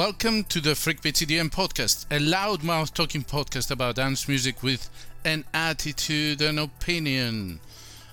Welcome 0.00 0.44
to 0.44 0.62
the 0.62 0.70
Freakbeat 0.70 1.26
EDM 1.26 1.50
podcast, 1.50 2.06
a 2.10 2.18
loudmouth 2.18 2.94
talking 2.94 3.22
podcast 3.22 3.70
about 3.70 3.96
dance 3.96 4.26
music 4.26 4.62
with 4.62 4.88
an 5.26 5.44
attitude 5.52 6.40
and 6.40 6.58
opinion. 6.58 7.60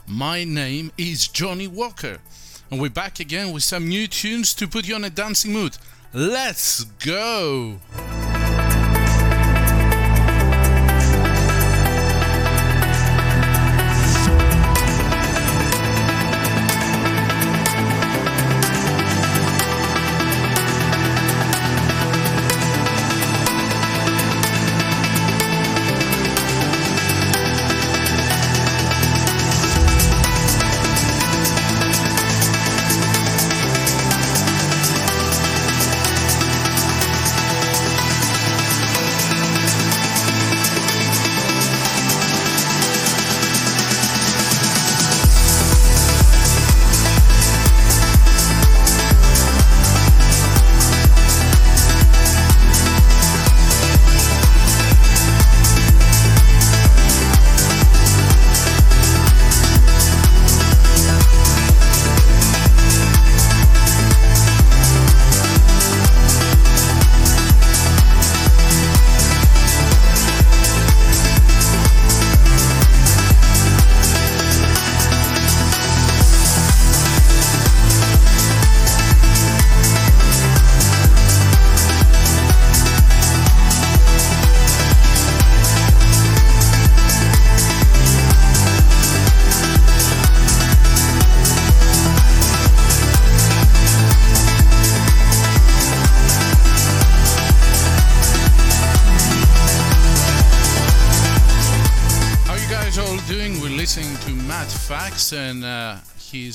My 0.05 0.43
name 0.43 0.91
is 0.97 1.29
Johnny 1.29 1.65
Walker, 1.65 2.17
and 2.69 2.81
we're 2.81 2.89
back 2.89 3.21
again 3.21 3.53
with 3.53 3.63
some 3.63 3.87
new 3.87 4.05
tunes 4.05 4.53
to 4.55 4.67
put 4.67 4.85
you 4.85 4.95
on 4.95 5.05
a 5.05 5.09
dancing 5.09 5.53
mood. 5.53 5.77
Let's 6.13 6.83
go! 6.83 7.79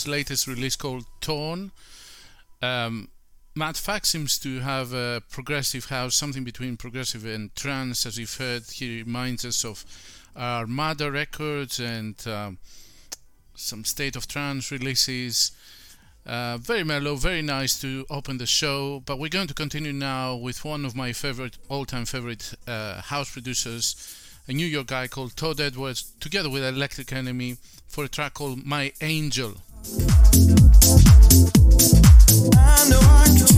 His 0.03 0.09
latest 0.09 0.47
release 0.47 0.77
called 0.77 1.05
Torn. 1.21 1.71
Um, 2.61 3.09
Matt 3.55 3.77
Fax 3.77 4.09
seems 4.09 4.39
to 4.39 4.61
have 4.61 4.93
a 4.93 5.23
progressive 5.31 5.87
house, 5.87 6.15
something 6.15 6.45
between 6.45 6.77
progressive 6.77 7.25
and 7.25 7.55
trance. 7.55 8.07
As 8.07 8.19
you've 8.19 8.37
heard, 8.37 8.65
he 8.65 9.03
reminds 9.03 9.45
us 9.45 9.65
of 9.65 9.85
Armada 10.37 11.11
Records 11.11 11.79
and 11.79 12.17
um, 12.27 12.59
some 13.55 13.85
State 13.85 14.17
of 14.17 14.27
Trance 14.27 14.71
releases. 14.71 15.53
Uh, 16.25 16.57
very 16.57 16.85
mellow, 16.85 17.17
very 17.17 17.43
nice 17.43 17.81
to 17.81 18.07
open 18.09 18.39
the 18.39 18.47
show. 18.47 19.03
But 19.05 19.19
we're 19.19 19.29
going 19.29 19.49
to 19.49 19.55
continue 19.55 19.93
now 19.93 20.35
with 20.35 20.65
one 20.65 20.85
of 20.85 20.97
my 20.97 21.13
favorite, 21.13 21.59
all-time 21.69 22.07
favorite 22.07 22.55
uh, 22.67 23.03
house 23.03 23.31
producers, 23.31 23.97
a 24.49 24.53
New 24.53 24.67
York 24.67 24.87
guy 24.87 25.09
called 25.09 25.37
Todd 25.37 25.61
Edwards, 25.61 26.13
together 26.21 26.49
with 26.49 26.65
Electric 26.65 27.13
Enemy, 27.13 27.57
for 27.87 28.05
a 28.05 28.09
track 28.09 28.35
called 28.35 28.65
My 28.65 28.93
Angel. 29.01 29.59
I 29.85 29.89
know 32.89 33.03
I 33.03 33.27
I 33.35 33.53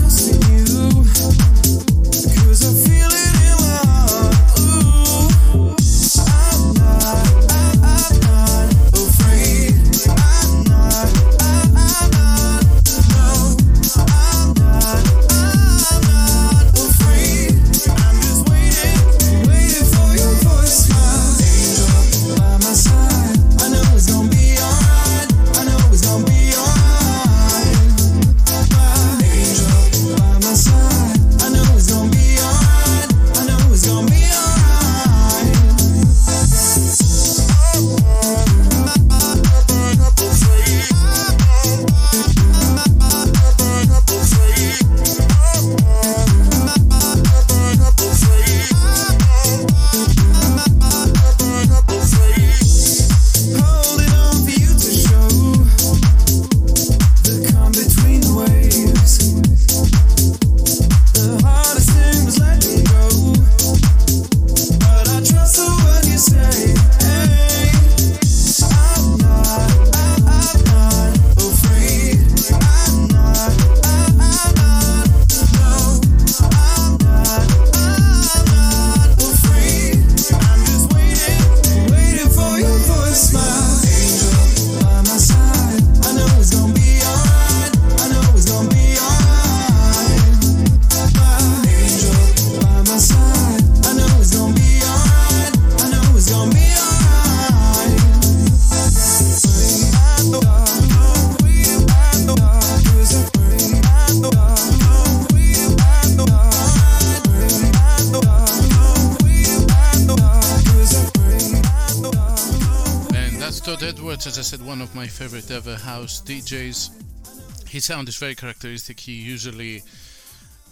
favorite 115.27 115.49
ever 115.49 115.75
house 115.75 116.21
DJs. 116.21 117.67
His 117.67 117.85
sound 117.85 118.07
is 118.07 118.15
very 118.15 118.35
characteristic. 118.35 118.99
He 118.99 119.13
usually 119.13 119.81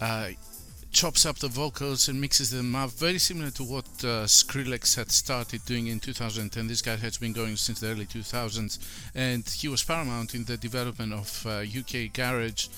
uh, 0.00 0.28
chops 0.92 1.26
up 1.26 1.38
the 1.40 1.48
vocals 1.48 2.06
and 2.06 2.20
mixes 2.20 2.50
them 2.50 2.76
up, 2.76 2.90
very 2.90 3.18
similar 3.18 3.50
to 3.50 3.64
what 3.64 3.84
uh, 4.04 4.28
Skrillex 4.28 4.94
had 4.94 5.10
started 5.10 5.64
doing 5.64 5.88
in 5.88 5.98
2010. 5.98 6.68
This 6.68 6.82
guy 6.82 6.94
has 6.94 7.18
been 7.18 7.32
going 7.32 7.56
since 7.56 7.80
the 7.80 7.88
early 7.88 8.06
2000s, 8.06 8.78
and 9.16 9.44
he 9.48 9.66
was 9.66 9.82
paramount 9.82 10.36
in 10.36 10.44
the 10.44 10.56
development 10.56 11.12
of 11.12 11.46
uh, 11.48 11.64
UK 11.64 12.12
garage 12.12 12.68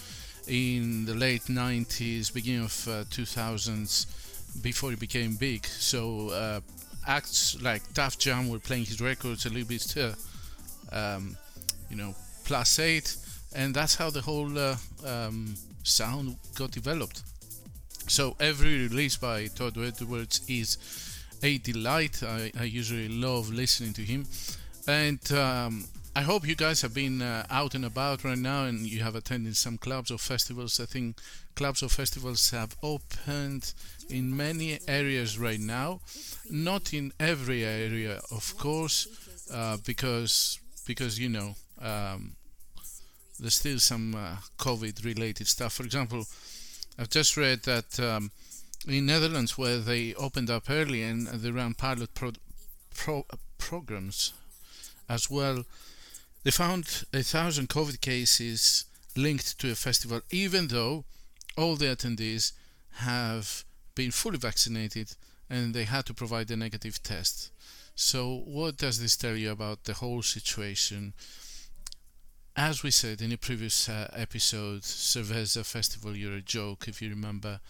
in 0.49 1.05
the 1.05 1.15
late 1.15 1.43
90s, 1.43 2.33
beginning 2.33 2.65
of 2.65 2.89
uh, 2.89 3.05
2000s, 3.11 4.63
before 4.63 4.89
he 4.89 4.97
became 4.97 5.35
big. 5.35 5.67
So 5.67 6.31
uh, 6.31 6.61
acts 7.07 7.61
like 7.61 7.83
Tuff 7.93 8.17
Jam 8.17 8.49
were 8.49 8.61
playing 8.61 8.87
his 8.87 9.03
records 9.03 9.45
a 9.45 9.51
little 9.51 9.69
bit, 9.69 9.95
uh, 9.99 10.15
um, 10.91 11.37
you 11.91 11.97
know, 11.97 12.15
plus 12.45 12.79
eight. 12.79 13.17
and 13.55 13.75
that's 13.75 13.95
how 13.95 14.11
the 14.11 14.21
whole 14.21 14.59
uh, 14.59 14.77
um, 15.05 15.55
sound 15.83 16.37
got 16.55 16.71
developed. 16.71 17.23
So 18.09 18.37
every 18.39 18.87
release 18.89 19.17
by 19.17 19.47
Todd 19.47 19.77
Edwards 19.79 20.43
is 20.49 20.79
a 21.43 21.59
delight. 21.59 22.23
I, 22.23 22.53
I 22.59 22.65
usually 22.65 23.09
love 23.09 23.51
listening 23.51 23.93
to 23.95 24.03
him, 24.03 24.27
and 24.87 25.21
um, 25.33 25.87
I 26.15 26.23
hope 26.23 26.47
you 26.47 26.55
guys 26.55 26.83
have 26.83 26.95
been 26.95 27.21
uh, 27.21 27.45
out 27.51 27.75
and 27.75 27.85
about 27.85 28.25
right 28.25 28.39
now, 28.39 28.65
and 28.65 28.87
you 28.87 29.03
have 29.03 29.17
attended 29.17 29.57
some 29.57 29.77
clubs 29.77 30.11
or 30.11 30.19
festivals. 30.19 30.81
I 30.81 30.87
think 30.87 31.19
clubs 31.57 31.83
or 31.83 31.89
festivals 31.89 32.51
have 32.51 32.77
opened 32.83 33.75
in 34.09 34.37
many 34.37 34.79
areas 34.87 35.39
right 35.39 35.61
now, 35.61 36.01
not 36.51 36.95
in 36.95 37.13
every 37.19 37.65
area, 37.65 38.21
of 38.31 38.57
course, 38.57 39.09
uh, 39.53 39.79
because 39.85 40.61
because 40.87 41.19
you 41.19 41.29
know 41.29 41.57
um, 41.81 42.37
there's 43.39 43.55
still 43.55 43.79
some 43.79 44.15
uh, 44.15 44.37
COVID-related 44.59 45.47
stuff. 45.47 45.75
For 45.75 45.85
example, 45.85 46.27
I've 46.99 47.11
just 47.11 47.37
read 47.37 47.63
that 47.65 48.01
um, 48.01 48.31
in 48.89 49.07
Netherlands, 49.07 49.59
where 49.59 49.79
they 49.79 50.15
opened 50.15 50.51
up 50.51 50.71
early 50.71 51.03
and 51.03 51.27
they 51.27 51.51
ran 51.51 51.75
pilot 51.75 52.15
pro- 52.15 52.33
pro- 52.95 53.27
programs 53.59 54.33
as 55.09 55.31
well, 55.31 55.65
they 56.45 56.51
found 56.51 57.05
a 57.13 57.23
thousand 57.23 57.69
COVID 57.69 58.01
cases 58.01 58.85
linked 59.17 59.59
to 59.59 59.71
a 59.71 59.75
festival, 59.75 60.21
even 60.31 60.69
though 60.69 61.05
all 61.57 61.77
the 61.77 61.87
attendees 61.87 62.53
have 62.99 63.65
been 63.95 64.11
fully 64.11 64.39
vaccinated 64.39 65.17
and 65.51 65.75
they 65.75 65.85
had 65.85 66.07
to 66.07 66.15
provide 66.15 66.51
a 66.51 66.57
negative 66.57 67.03
test. 67.03 67.51
So, 67.95 68.43
what 68.45 68.77
does 68.77 69.01
this 69.01 69.17
tell 69.17 69.37
you 69.37 69.51
about 69.51 69.85
the 69.85 69.95
whole 69.95 70.23
situation? 70.23 71.15
As 72.59 72.83
we 72.83 72.91
said 72.91 73.21
in 73.21 73.33
a 73.33 73.37
previous 73.37 73.87
uh, 73.87 74.09
episode, 74.15 74.81
Cerveza 74.81 75.63
Festival, 75.63 76.17
you're 76.17 76.37
a 76.37 76.41
joke, 76.41 76.89
if 76.89 77.03
you 77.03 77.11
remember. 77.11 77.61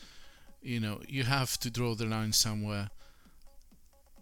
You 0.62 0.78
know, 0.78 1.00
you 1.08 1.24
have 1.24 1.58
to 1.60 1.70
draw 1.70 1.96
the 1.96 2.06
line 2.06 2.32
somewhere. 2.32 2.90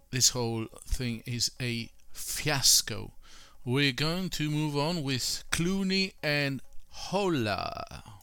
This 0.09 0.29
whole 0.29 0.65
thing 0.83 1.21
is 1.27 1.51
a 1.61 1.91
fiasco. 2.13 3.13
We're 3.63 3.91
going 3.91 4.29
to 4.31 4.49
move 4.49 4.75
on 4.75 5.03
with 5.03 5.43
Clooney 5.51 6.13
and 6.23 6.63
Hola. 6.89 8.14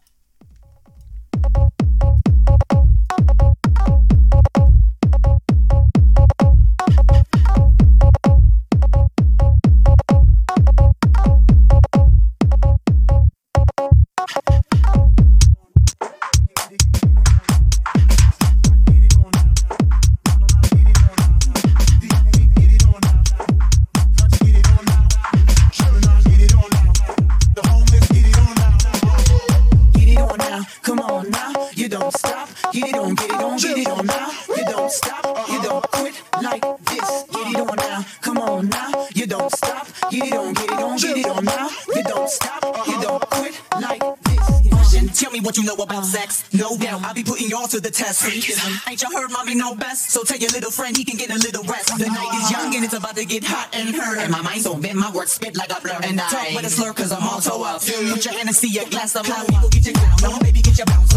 To 48.23 48.31
the 48.31 48.41
test. 48.41 48.89
Ain't 48.89 49.03
you 49.03 49.11
heard 49.11 49.31
mommy 49.31 49.55
know 49.55 49.75
best? 49.75 50.11
So 50.11 50.25
tell 50.25 50.39
your 50.39 50.51
little 50.51 50.71
friend 50.71 50.97
he 50.97 51.05
can 51.05 51.17
get 51.17 51.31
a 51.31 51.39
little 51.39 51.65
rest. 51.65 51.97
The 51.99 52.07
night 52.07 52.35
is 52.43 52.51
young 52.51 52.75
and 52.75 52.85
it's 52.85 52.95
about 52.95 53.17
to 53.17 53.25
get 53.25 53.45
hot 53.45 53.69
and 53.73 53.95
hurt. 53.95 54.19
And 54.19 54.31
my 54.31 54.43
mind's 54.43 54.67
on 54.67 54.81
bent, 54.81 54.97
my 54.97 55.11
words 55.13 55.33
spit 55.33 55.57
like 55.57 55.71
a 55.71 55.81
blur. 55.81 55.99
And 56.03 56.21
I 56.21 56.29
talk 56.29 56.55
with 56.55 56.65
a 56.65 56.71
slur 56.71 56.93
cause 56.93 57.13
I'm 57.13 57.23
all 57.23 57.41
so 57.41 57.63
up. 57.65 57.83
Put 57.83 58.25
your 58.25 58.35
hand 58.35 58.49
and 58.49 58.57
see 58.57 58.79
a 58.79 58.89
glass 58.89 59.17
of 59.17 59.29
low. 59.29 59.45
People 59.47 59.69
get 59.69 59.87
your 59.87 59.95
clown 59.95 60.35
on, 60.35 60.41
baby 60.41 60.63
get 60.63 60.79
your 60.79 60.87
bounce 60.87 61.12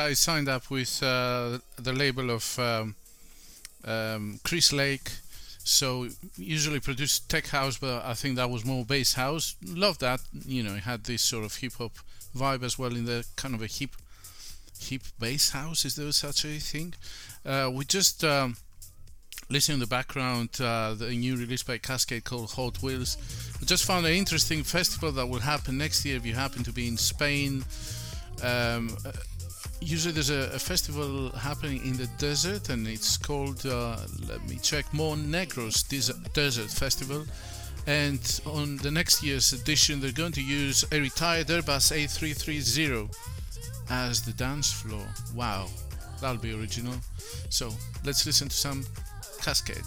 Guy 0.00 0.14
signed 0.14 0.48
up 0.48 0.70
with 0.70 1.02
uh, 1.02 1.58
the 1.76 1.92
label 1.92 2.30
of 2.30 2.58
um, 2.58 2.94
um, 3.84 4.40
Chris 4.44 4.72
Lake, 4.72 5.10
so 5.62 6.08
usually 6.38 6.80
produced 6.80 7.28
tech 7.28 7.48
house, 7.48 7.76
but 7.76 8.02
I 8.02 8.14
think 8.14 8.36
that 8.36 8.48
was 8.48 8.64
more 8.64 8.82
bass 8.82 9.12
house. 9.12 9.56
Love 9.62 9.98
that, 9.98 10.20
you 10.46 10.62
know, 10.62 10.74
it 10.74 10.84
had 10.84 11.04
this 11.04 11.20
sort 11.20 11.44
of 11.44 11.54
hip 11.56 11.74
hop 11.74 11.92
vibe 12.34 12.62
as 12.62 12.78
well 12.78 12.96
in 12.96 13.04
the 13.04 13.26
kind 13.36 13.54
of 13.54 13.60
a 13.60 13.66
hip 13.66 13.90
hip 14.80 15.02
bass 15.18 15.50
house. 15.50 15.84
Is 15.84 15.96
there 15.96 16.10
such 16.12 16.46
a 16.46 16.58
thing? 16.58 16.94
Uh, 17.44 17.70
we 17.72 17.84
just. 17.84 18.24
Um, 18.24 18.56
Listening 19.52 19.74
in 19.74 19.80
the 19.80 19.88
background, 19.88 20.50
uh, 20.60 20.94
the 20.94 21.10
new 21.10 21.34
release 21.36 21.64
by 21.64 21.76
Cascade 21.78 22.22
called 22.22 22.52
Hot 22.52 22.80
Wheels. 22.84 23.16
I 23.60 23.64
just 23.64 23.84
found 23.84 24.06
an 24.06 24.12
interesting 24.12 24.62
festival 24.62 25.10
that 25.10 25.26
will 25.26 25.40
happen 25.40 25.76
next 25.76 26.04
year 26.04 26.16
if 26.16 26.24
you 26.24 26.34
happen 26.34 26.62
to 26.62 26.72
be 26.72 26.86
in 26.86 26.96
Spain. 26.96 27.64
Um, 28.44 28.96
usually 29.80 30.12
there's 30.12 30.30
a, 30.30 30.50
a 30.54 30.58
festival 30.58 31.30
happening 31.30 31.84
in 31.84 31.96
the 31.96 32.06
desert 32.18 32.68
and 32.68 32.86
it's 32.86 33.16
called, 33.16 33.64
uh, 33.66 33.96
let 34.28 34.46
me 34.48 34.56
check, 34.56 34.84
Monegros 34.92 35.88
Des- 35.88 36.28
Desert 36.32 36.70
Festival. 36.70 37.24
And 37.86 38.40
on 38.46 38.76
the 38.76 38.90
next 38.90 39.22
year's 39.22 39.52
edition, 39.52 40.00
they're 40.00 40.12
going 40.12 40.32
to 40.32 40.42
use 40.42 40.84
a 40.92 41.00
retired 41.00 41.46
Airbus 41.46 41.92
A330 41.92 43.14
as 43.90 44.22
the 44.22 44.32
dance 44.32 44.70
floor. 44.70 45.04
Wow, 45.34 45.66
that'll 46.20 46.40
be 46.40 46.52
original. 46.54 46.94
So 47.48 47.70
let's 48.04 48.26
listen 48.26 48.48
to 48.48 48.56
some 48.56 48.84
Cascade. 49.40 49.82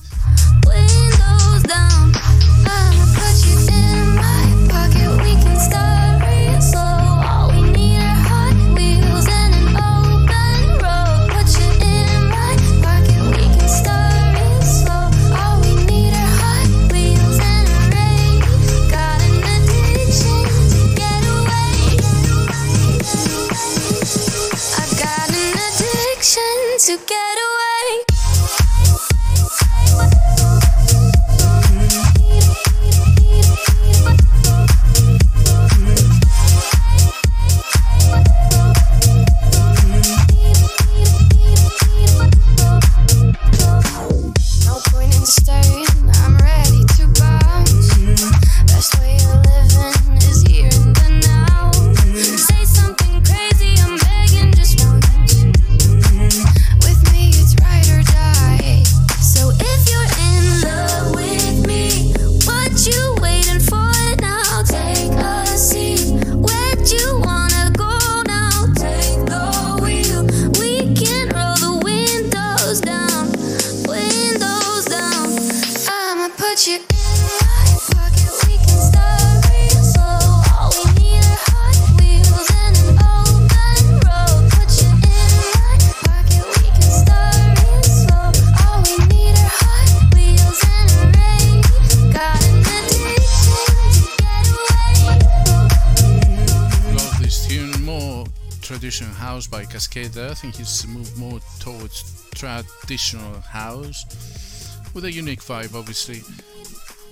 Traditional 102.44 103.40
house 103.42 104.78
with 104.94 105.06
a 105.06 105.12
unique 105.12 105.42
vibe, 105.42 105.76
obviously. 105.76 106.22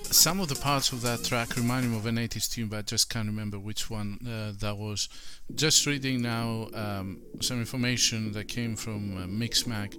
Some 0.04 0.40
of 0.40 0.48
the 0.48 0.54
parts 0.54 0.92
of 0.92 1.00
that 1.02 1.24
track 1.24 1.56
remind 1.56 1.90
me 1.90 1.96
of 1.96 2.04
an 2.04 2.16
80s 2.16 2.52
tune, 2.52 2.68
but 2.68 2.78
I 2.78 2.82
just 2.82 3.08
can't 3.08 3.26
remember 3.26 3.58
which 3.58 3.88
one 3.88 4.18
uh, 4.26 4.52
that 4.60 4.76
was. 4.76 5.08
Just 5.54 5.86
reading 5.86 6.20
now 6.20 6.68
um, 6.74 7.22
some 7.40 7.60
information 7.60 8.32
that 8.32 8.48
came 8.48 8.76
from 8.76 9.16
uh, 9.16 9.26
Mixmag. 9.26 9.96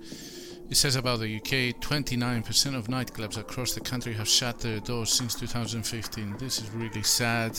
It 0.69 0.77
says 0.77 0.95
about 0.95 1.19
the 1.19 1.37
UK 1.37 1.81
29% 1.81 2.75
of 2.75 2.87
nightclubs 2.87 3.37
across 3.37 3.73
the 3.73 3.81
country 3.81 4.13
have 4.13 4.27
shut 4.27 4.59
their 4.59 4.79
doors 4.79 5.11
since 5.11 5.33
2015. 5.35 6.37
This 6.37 6.59
is 6.59 6.69
really 6.71 7.03
sad. 7.03 7.57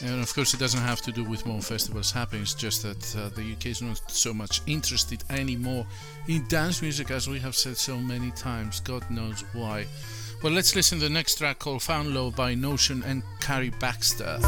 And 0.00 0.22
of 0.22 0.32
course, 0.32 0.54
it 0.54 0.60
doesn't 0.60 0.80
have 0.80 1.00
to 1.02 1.12
do 1.12 1.24
with 1.24 1.44
more 1.44 1.60
festivals 1.60 2.12
happening, 2.12 2.42
it's 2.42 2.54
just 2.54 2.82
that 2.82 3.16
uh, 3.16 3.28
the 3.30 3.52
UK 3.52 3.66
is 3.66 3.82
not 3.82 4.00
so 4.10 4.32
much 4.32 4.60
interested 4.66 5.24
anymore 5.28 5.86
in 6.28 6.46
dance 6.48 6.82
music 6.82 7.10
as 7.10 7.28
we 7.28 7.40
have 7.40 7.56
said 7.56 7.76
so 7.76 7.98
many 7.98 8.30
times. 8.32 8.80
God 8.80 9.08
knows 9.10 9.44
why. 9.52 9.86
Well, 10.42 10.52
let's 10.52 10.76
listen 10.76 10.98
to 11.00 11.04
the 11.04 11.10
next 11.10 11.36
track 11.36 11.58
called 11.58 11.82
Found 11.82 12.14
Love 12.14 12.36
by 12.36 12.54
Notion 12.54 13.02
and 13.02 13.22
Carrie 13.40 13.70
Baxter. 13.70 14.38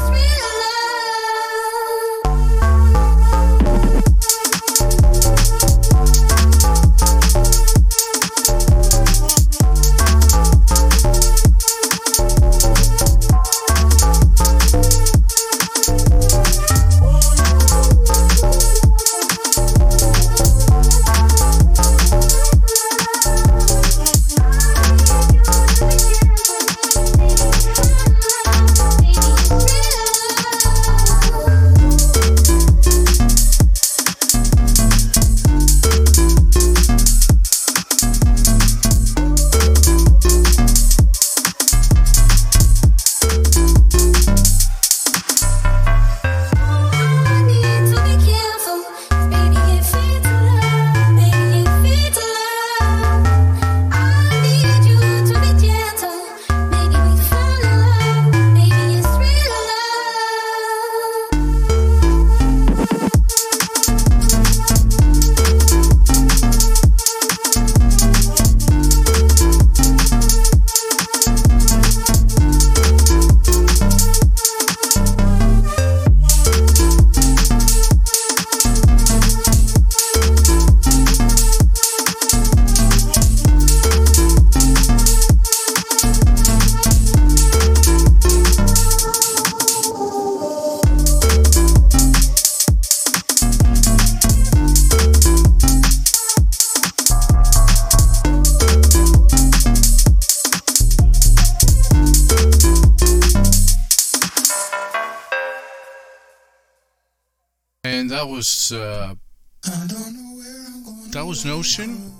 And 107.83 108.11
that 108.11 108.27
was 108.27 108.71
uh, 108.71 109.15
that 109.63 111.25
was 111.25 111.45
Notion. 111.45 112.11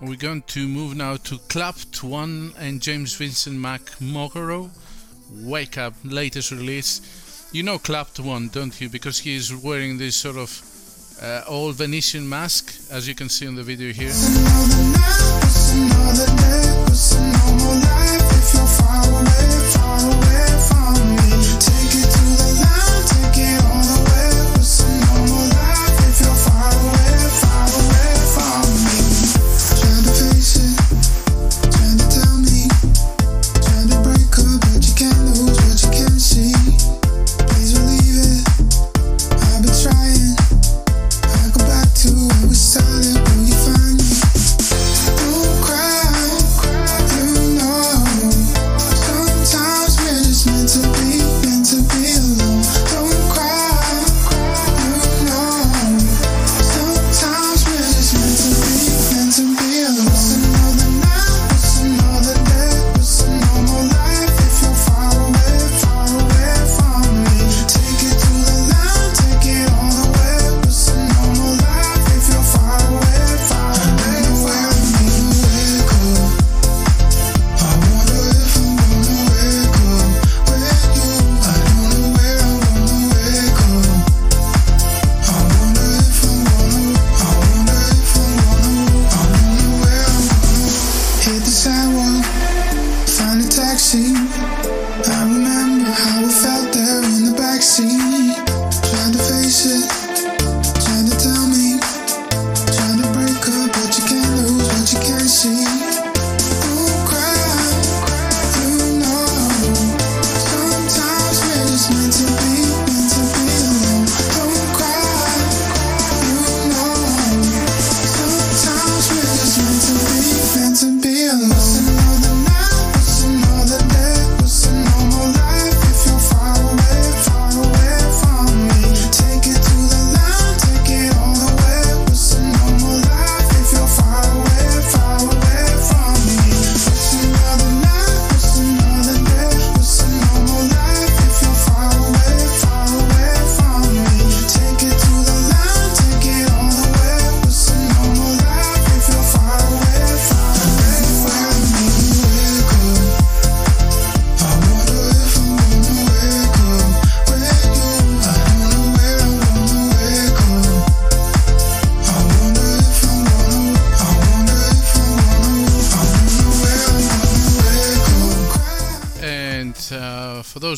We're 0.00 0.14
going 0.14 0.42
to 0.42 0.68
move 0.68 0.94
now 0.94 1.16
to 1.16 1.34
Claptone 1.48 2.54
and 2.56 2.80
James 2.80 3.16
Vincent 3.16 3.58
McMorrow. 3.58 4.70
Wake 5.32 5.78
Up, 5.78 5.94
latest 6.04 6.52
release. 6.52 7.48
You 7.52 7.64
know 7.64 7.78
Claptone, 7.78 8.52
don't 8.52 8.80
you? 8.80 8.88
Because 8.88 9.18
he 9.18 9.34
is 9.34 9.52
wearing 9.52 9.98
this 9.98 10.14
sort 10.14 10.36
of 10.36 10.62
uh, 11.20 11.42
old 11.48 11.74
Venetian 11.74 12.28
mask, 12.28 12.72
as 12.92 13.08
you 13.08 13.16
can 13.16 13.28
see 13.28 13.46
in 13.46 13.56
the 13.56 13.64
video 13.64 13.92
here. 13.92 14.10
Started, 18.60 19.59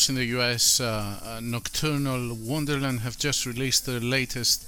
those 0.02 0.08
in 0.08 0.14
the 0.16 0.24
US, 0.40 0.80
uh, 0.80 1.20
uh, 1.24 1.40
Nocturnal 1.40 2.34
Wonderland 2.34 3.00
have 3.00 3.16
just 3.18 3.46
released 3.46 3.86
their 3.86 4.00
latest. 4.00 4.66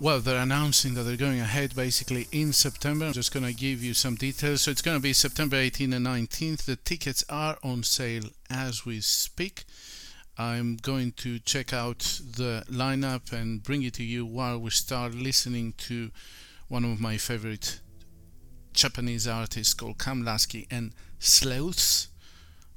Well, 0.00 0.20
they're 0.20 0.42
announcing 0.42 0.92
that 0.94 1.04
they're 1.04 1.16
going 1.16 1.40
ahead 1.40 1.74
basically 1.74 2.26
in 2.30 2.52
September. 2.52 3.06
I'm 3.06 3.12
just 3.14 3.32
going 3.32 3.46
to 3.46 3.54
give 3.54 3.82
you 3.82 3.94
some 3.94 4.16
details. 4.16 4.62
So 4.62 4.70
it's 4.70 4.82
going 4.82 4.98
to 4.98 5.02
be 5.02 5.14
September 5.14 5.56
18th 5.56 5.94
and 5.94 6.06
19th. 6.06 6.64
The 6.64 6.76
tickets 6.76 7.24
are 7.30 7.56
on 7.62 7.84
sale 7.84 8.24
as 8.50 8.84
we 8.84 9.00
speak. 9.00 9.64
I'm 10.36 10.76
going 10.76 11.12
to 11.12 11.38
check 11.38 11.72
out 11.72 12.00
the 12.36 12.64
lineup 12.70 13.32
and 13.32 13.62
bring 13.62 13.82
it 13.82 13.94
to 13.94 14.04
you 14.04 14.26
while 14.26 14.58
we 14.58 14.70
start 14.70 15.14
listening 15.14 15.72
to 15.88 16.10
one 16.68 16.84
of 16.84 17.00
my 17.00 17.16
favorite 17.16 17.80
Japanese 18.74 19.26
artists 19.26 19.72
called 19.72 19.98
Cam 19.98 20.22
Lasky 20.22 20.66
and 20.70 20.92
Sleuths 21.18 22.08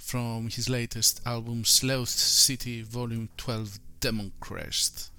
from 0.06 0.50
his 0.52 0.70
latest 0.70 1.20
album 1.26 1.66
Sleuth 1.66 2.10
City 2.10 2.84
Volume 2.84 3.28
12 3.38 3.80
Demon 4.00 4.32
Crest. 4.40 5.10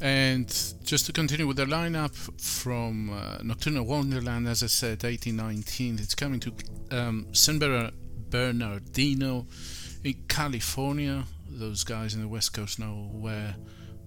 And 0.00 0.48
just 0.82 1.06
to 1.06 1.12
continue 1.12 1.46
with 1.46 1.56
the 1.56 1.66
lineup 1.66 2.14
from 2.40 3.10
uh, 3.10 3.38
Nocturnal 3.42 3.84
Wonderland, 3.84 4.46
as 4.48 4.62
I 4.62 4.66
said, 4.66 5.02
1819, 5.02 5.98
it's 6.00 6.14
coming 6.14 6.40
to 6.40 6.52
um, 6.90 7.26
San 7.32 7.58
Bernardino 7.58 9.46
in 10.02 10.14
California. 10.28 11.24
Those 11.48 11.84
guys 11.84 12.14
in 12.14 12.20
the 12.20 12.28
West 12.28 12.52
Coast 12.52 12.78
know 12.78 13.08
where 13.12 13.54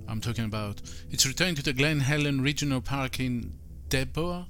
I'm 0.08 0.22
talking 0.22 0.46
about. 0.46 0.82
It's 1.10 1.26
returning 1.26 1.56
to 1.56 1.64
the 1.64 1.74
Glen 1.74 2.02
Helen 2.02 2.42
Regional 2.42 2.82
Park 2.82 3.20
in 3.20 3.54
Devore. 3.90 4.46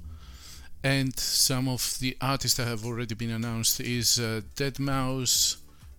And 0.84 1.18
some 1.18 1.68
of 1.68 1.98
the 1.98 2.16
artists 2.20 2.56
that 2.56 2.68
have 2.68 2.84
already 2.84 3.14
been 3.14 3.30
announced 3.30 3.80
is 3.80 4.20
uh, 4.20 4.42
Dead 4.54 4.78
Mouse. 4.78 5.56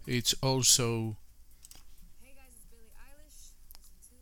It's 0.07 0.33
also 0.41 1.17
Hey 2.21 2.31
guys, 2.35 2.55
it's 2.55 2.65
Billie 2.71 2.87
Eilish. 2.95 3.51
Listen 3.83 4.19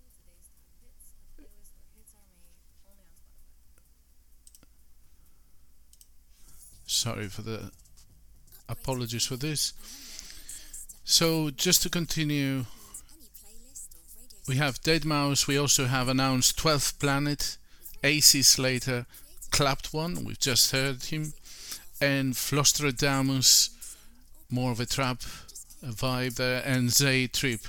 Sorry 6.88 7.28
for 7.28 7.42
the 7.42 7.72
apologies 8.70 9.26
for 9.26 9.36
this. 9.36 9.74
So 11.04 11.50
just 11.50 11.84
to 11.84 11.90
continue, 11.90 12.66
we 14.48 14.56
have 14.56 14.82
Dead 14.82 15.04
Mouse. 15.04 15.48
We 15.48 15.58
also 15.58 15.86
have 15.86 16.08
announced 16.08 16.58
12th 16.58 16.98
Planet, 16.98 17.58
AC 18.04 18.42
Slater, 18.42 19.06
Claptone. 19.52 20.24
We've 20.24 20.40
just 20.40 20.72
heard 20.72 21.04
him, 21.04 21.34
and 22.00 22.34
Flosstradamus, 22.34 23.70
more 24.50 24.72
of 24.72 24.80
a 24.80 24.86
trap 24.86 25.20
vibe 25.84 26.36
there, 26.36 26.64
and 26.66 26.90
Zay 26.90 27.28
Trip. 27.28 27.62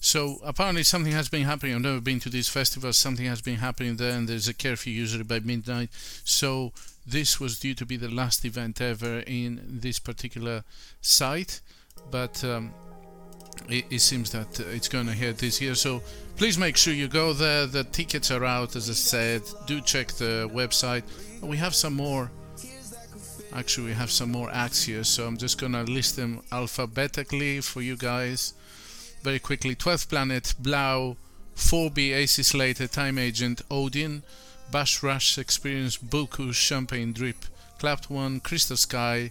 So 0.00 0.38
apparently 0.44 0.82
something 0.82 1.12
has 1.12 1.28
been 1.28 1.44
happening. 1.44 1.76
I've 1.76 1.80
never 1.80 2.00
been 2.00 2.20
to 2.20 2.28
these 2.28 2.48
festivals. 2.48 2.98
Something 2.98 3.26
has 3.26 3.40
been 3.40 3.56
happening 3.56 3.96
there, 3.96 4.16
and 4.16 4.28
there's 4.28 4.48
a 4.48 4.54
curfew 4.54 4.92
usually 4.92 5.22
by 5.24 5.38
midnight. 5.38 5.90
So 6.24 6.72
this 7.06 7.38
was 7.40 7.58
due 7.58 7.74
to 7.74 7.86
be 7.86 7.96
the 7.96 8.08
last 8.08 8.44
event 8.44 8.80
ever 8.80 9.20
in 9.20 9.60
this 9.80 9.98
particular 9.98 10.64
site, 11.00 11.60
but 12.10 12.42
um, 12.44 12.72
it, 13.68 13.84
it 13.90 14.00
seems 14.00 14.30
that 14.30 14.58
it's 14.60 14.88
going 14.88 15.08
ahead 15.08 15.38
this 15.38 15.60
year. 15.60 15.74
So 15.74 16.02
please 16.36 16.58
make 16.58 16.76
sure 16.76 16.92
you 16.92 17.08
go 17.08 17.32
there. 17.32 17.66
The 17.66 17.84
tickets 17.84 18.30
are 18.30 18.44
out, 18.44 18.76
as 18.76 18.88
I 18.88 18.94
said. 18.94 19.42
Do 19.66 19.80
check 19.80 20.08
the 20.12 20.50
website. 20.52 21.04
We 21.42 21.56
have 21.58 21.74
some 21.74 21.94
more. 21.94 22.30
Actually, 23.52 23.88
we 23.88 23.92
have 23.92 24.10
some 24.10 24.32
more 24.32 24.50
acts 24.50 24.82
here, 24.82 25.04
so 25.04 25.26
I'm 25.26 25.36
just 25.36 25.60
gonna 25.60 25.84
list 25.84 26.16
them 26.16 26.42
alphabetically 26.50 27.60
for 27.60 27.82
you 27.82 27.96
guys 27.96 28.54
very 29.24 29.38
quickly 29.38 29.74
12th 29.74 30.10
Planet, 30.10 30.54
3LAU, 30.62 31.16
4B, 31.56 32.14
AC 32.14 32.42
Slater, 32.42 32.86
Time 32.86 33.18
Agent, 33.18 33.62
Audien, 33.70 34.22
Bassrush 34.70 35.38
Experience, 35.38 35.96
Boku, 35.96 36.52
Champagne 36.52 37.12
Drip, 37.12 37.36
Claptone, 37.78 38.42
Crystal 38.42 38.76
Sky, 38.76 39.30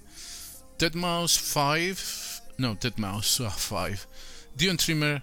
Dead 0.78 0.96
Mouse 0.96 1.36
5, 1.38 2.42
no, 2.58 2.76
Dead 2.76 2.98
Mouse 2.98 3.40
uh, 3.40 3.50
5, 3.56 4.08
Dion 4.56 4.78
Timmer, 4.78 5.22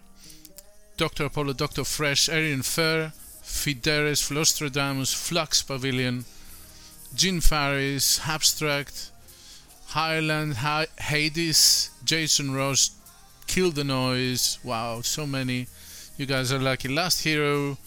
Dr. 0.97 1.25
Apollo, 1.27 1.55
Dr. 1.55 1.83
Fresch, 1.83 2.29
Arian 2.29 2.63
Fair, 2.63 3.13
Fideres, 3.43 4.21
Flosstradamus, 4.23 5.15
Flux 5.15 5.63
Pavilion, 5.63 6.25
Gene 7.15 7.41
Faris, 7.41 8.21
Abstract, 8.29 9.11
Highland, 9.89 10.57
Hi- 10.59 10.87
Hades, 11.01 11.91
Jason 12.05 12.53
Ross, 12.55 12.91
Kill 13.47 13.73
the 13.73 13.83
Noise. 13.83 14.59
Wow, 14.63 15.01
so 15.01 15.27
many. 15.27 15.67
You 16.17 16.27
guys 16.27 16.53
are 16.53 16.61
lucky. 16.61 16.89
Last 16.89 17.25
Hero, 17.25 17.79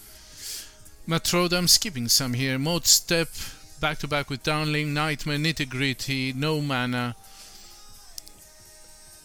Matroda. 1.08 1.58
I'm 1.58 1.68
skipping 1.68 2.08
some 2.08 2.34
here. 2.34 2.58
Modestep, 2.58 3.80
back 3.80 4.00
to 4.00 4.08
back 4.08 4.30
with 4.30 4.44
Downlink, 4.44 4.88
Nightmare, 4.88 5.38
Nitty 5.38 5.70
Gritty, 5.70 6.34
No 6.34 6.62
Mana. 6.62 7.16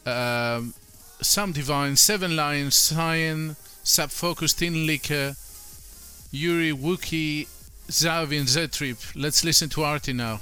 Um, 0.04 0.74
Sam 1.20 1.52
Divine, 1.52 1.96
Seven 1.96 2.36
Lions, 2.36 2.74
Cyan, 2.74 3.56
Sub 3.82 4.10
Focus, 4.10 4.54
Tinlicker, 4.54 5.36
Yuri, 6.30 6.72
Wookie, 6.72 7.46
Zavi, 7.88 8.38
and 8.38 8.48
Z 8.48 8.68
Trip. 8.68 8.98
Let's 9.14 9.44
listen 9.44 9.68
to 9.70 9.84
Artie 9.84 10.12
now. 10.12 10.40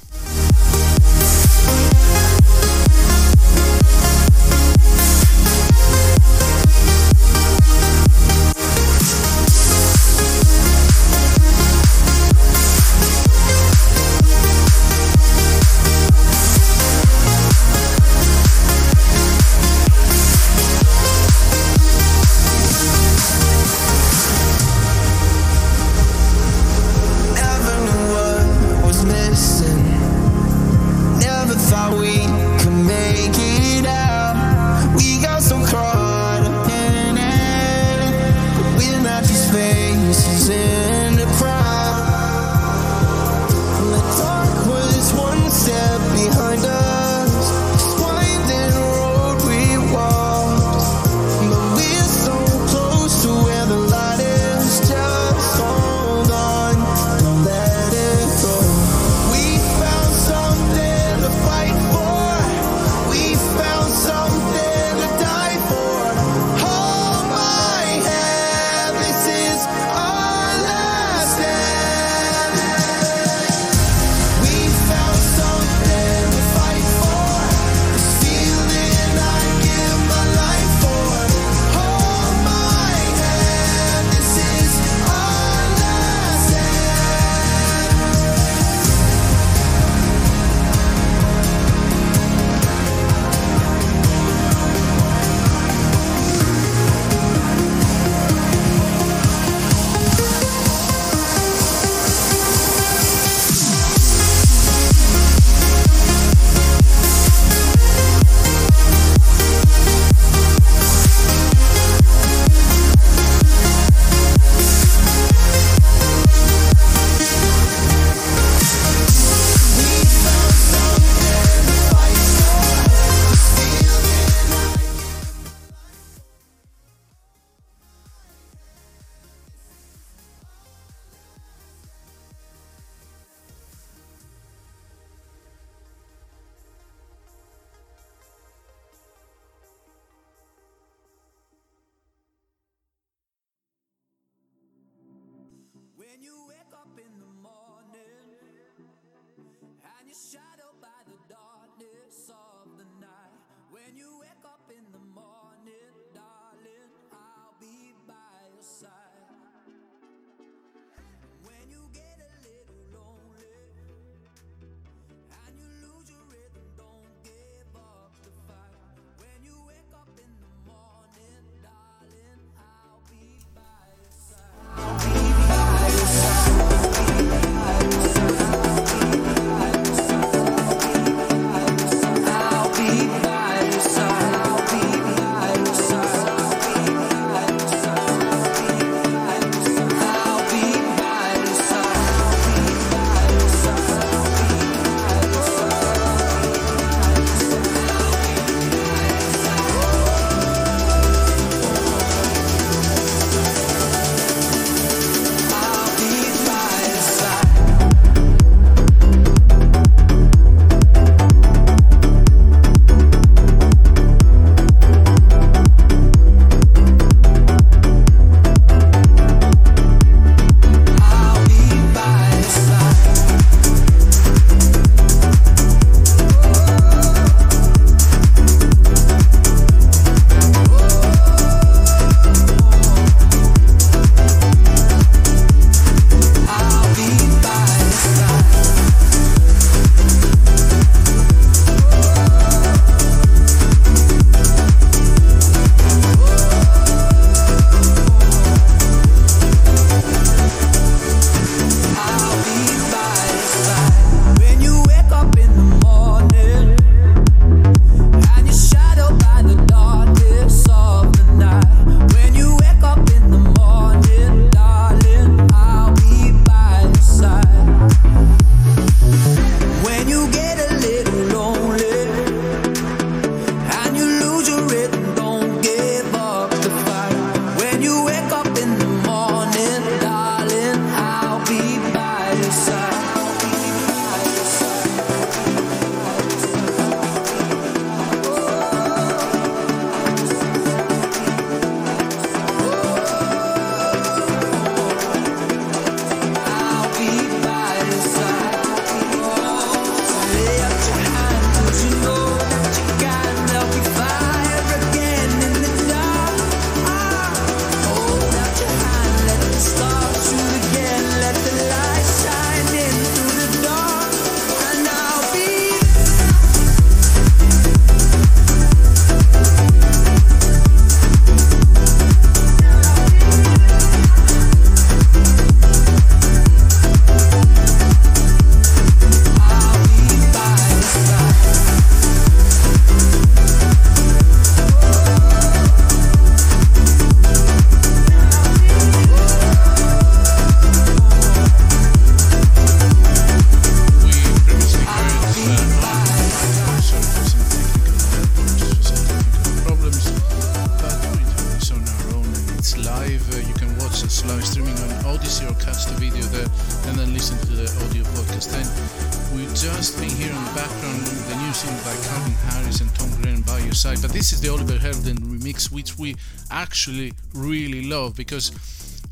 Actually 366.86 367.12
really 367.34 367.82
love 367.84 368.14
because 368.14 368.52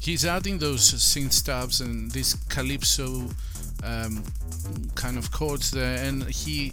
he's 0.00 0.24
adding 0.24 0.58
those 0.58 0.92
synth 0.92 1.32
stabs 1.32 1.80
and 1.80 2.08
this 2.12 2.34
calypso 2.48 3.28
um, 3.82 4.22
kind 4.94 5.18
of 5.18 5.32
chords 5.32 5.72
there, 5.72 6.04
and 6.04 6.22
he 6.28 6.72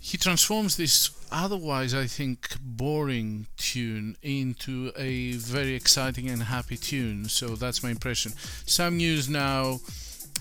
he 0.00 0.16
transforms 0.16 0.78
this 0.78 1.10
otherwise 1.30 1.92
I 1.92 2.06
think 2.06 2.56
boring 2.62 3.46
tune 3.58 4.16
into 4.22 4.90
a 4.96 5.32
very 5.32 5.74
exciting 5.74 6.30
and 6.30 6.44
happy 6.44 6.78
tune. 6.78 7.26
So 7.28 7.48
that's 7.48 7.82
my 7.82 7.90
impression. 7.90 8.32
Some 8.64 8.96
news 8.96 9.28
now. 9.28 9.80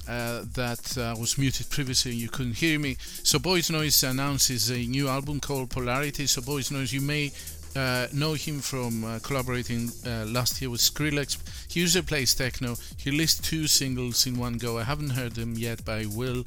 Uh, 0.07 0.43
that 0.53 0.95
uh, 0.99 1.19
was 1.19 1.35
muted 1.35 1.67
previously 1.71 2.11
and 2.11 2.19
you 2.19 2.29
couldn't 2.29 2.57
hear 2.57 2.77
me. 2.77 2.95
So 2.99 3.39
Boys 3.39 3.69
Noize 3.69 4.07
announces 4.07 4.69
a 4.69 4.77
new 4.77 5.07
album 5.07 5.39
called 5.39 5.71
Polarity. 5.71 6.27
So 6.27 6.43
Boys 6.43 6.69
Noize, 6.69 6.93
you 6.93 7.01
may 7.01 7.31
uh, 7.75 8.07
know 8.13 8.33
him 8.33 8.59
from 8.59 9.03
uh, 9.03 9.19
collaborating 9.19 9.89
uh, 10.05 10.25
last 10.25 10.61
year 10.61 10.69
with 10.69 10.81
Skrillex. 10.81 11.37
He 11.71 11.81
usually 11.81 12.05
plays 12.05 12.33
techno. 12.33 12.75
He 12.97 13.09
released 13.09 13.43
two 13.43 13.67
singles 13.67 14.25
in 14.25 14.37
one 14.37 14.57
go. 14.57 14.77
I 14.77 14.83
haven't 14.83 15.11
heard 15.11 15.33
them 15.35 15.55
yet, 15.57 15.83
but 15.85 15.99
I 15.99 16.05
will. 16.05 16.45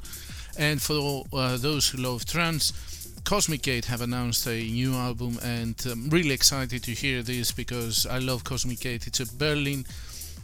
And 0.57 0.81
for 0.81 1.23
uh, 1.31 1.57
those 1.57 1.89
who 1.89 1.99
love 1.99 2.25
trance, 2.25 2.73
Cosmic 3.23 3.61
Gate 3.61 3.85
have 3.85 4.01
announced 4.01 4.47
a 4.47 4.63
new 4.63 4.93
album, 4.93 5.37
and 5.43 5.75
I'm 5.85 6.09
really 6.09 6.31
excited 6.31 6.83
to 6.83 6.91
hear 6.91 7.21
this 7.21 7.51
because 7.51 8.05
I 8.05 8.17
love 8.17 8.43
Cosmic 8.43 8.79
Gate. 8.79 9.07
It's 9.07 9.19
a 9.19 9.25
Berlin, 9.37 9.85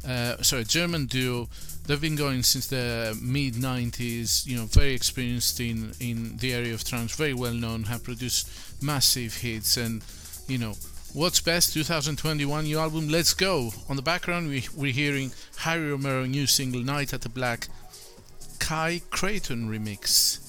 uh, 0.07 0.41
sorry, 0.41 0.65
German 0.65 1.05
duo. 1.07 1.49
They've 1.87 2.01
been 2.01 2.15
going 2.15 2.43
since 2.43 2.67
the 2.67 3.17
mid 3.21 3.55
90s. 3.55 4.45
You 4.45 4.57
know, 4.57 4.65
very 4.65 4.93
experienced 4.93 5.59
in 5.59 5.93
in 5.99 6.37
the 6.37 6.53
area 6.53 6.73
of 6.73 6.83
trance, 6.83 7.15
very 7.15 7.33
well 7.33 7.53
known. 7.53 7.83
Have 7.83 8.03
produced 8.03 8.49
massive 8.81 9.37
hits, 9.37 9.77
and 9.77 10.03
you 10.47 10.57
know. 10.57 10.73
What's 11.13 11.39
best 11.39 11.73
2021 11.73 12.65
new 12.65 12.77
album? 12.77 13.07
Let's 13.07 13.33
go. 13.33 13.71
On 13.87 13.95
the 13.95 14.01
background, 14.01 14.49
we, 14.49 14.65
we're 14.75 14.91
hearing 14.91 15.31
Harry 15.59 15.89
Romero 15.89 16.25
new 16.25 16.45
single 16.45 16.81
Night 16.81 17.13
at 17.13 17.21
the 17.21 17.29
Black, 17.29 17.69
Kai 18.59 19.01
Creighton 19.11 19.69
remix. 19.69 20.41